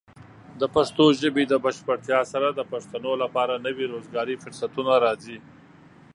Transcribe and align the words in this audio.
د 0.59 0.63
پښتو 0.75 1.05
ژبې 1.21 1.43
د 1.47 1.53
بشپړتیا 1.65 2.19
سره، 2.31 2.47
د 2.53 2.61
پښتنو 2.73 3.11
لپاره 3.23 3.53
نوي 3.65 3.85
روزګاري 3.93 4.35
فرصتونه 4.43 4.93
راځي. 5.05 5.37